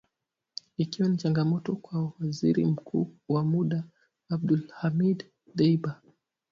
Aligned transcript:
Ikiwa 0.77 1.09
ni 1.09 1.17
changamoto 1.17 1.75
kwa 1.75 2.03
Waziri 2.19 2.65
Mkuu 2.65 3.15
wa 3.29 3.43
muda 3.43 3.83
Abdulhamid 4.29 5.25
Dbeibah. 5.55 6.01